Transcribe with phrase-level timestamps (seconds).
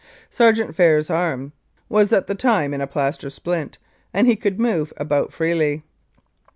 [0.31, 1.53] Sergeant Phair's arm
[1.87, 3.77] was at the time in a plaster splint,
[4.15, 5.83] and he could move about freely.